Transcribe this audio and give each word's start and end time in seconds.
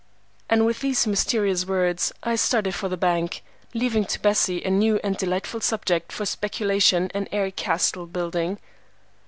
And 0.49 0.65
with 0.65 0.79
these 0.79 1.05
mysterious 1.05 1.63
words, 1.67 2.11
I 2.23 2.35
started 2.35 2.73
for 2.73 2.89
the 2.89 2.97
bank, 2.97 3.43
leaving 3.75 4.03
to 4.05 4.19
Bessie 4.19 4.63
a 4.63 4.71
new 4.71 4.99
and 5.03 5.15
delightful 5.15 5.61
subject 5.61 6.11
for 6.11 6.25
speculation 6.25 7.11
and 7.13 7.29
air 7.31 7.51
castle 7.51 8.07
building. 8.07 8.57